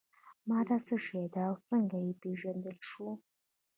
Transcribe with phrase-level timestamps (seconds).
[0.49, 3.09] ماده څه شی ده او څنګه یې پیژندلی شو.